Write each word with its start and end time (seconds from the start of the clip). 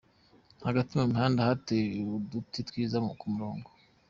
Hagati 0.67 0.91
mu 0.99 1.05
mihanda 1.13 1.47
hateye 1.47 1.87
uduti 2.17 2.59
twiza 2.69 2.97
ku 3.19 3.25
murongo. 3.33 3.67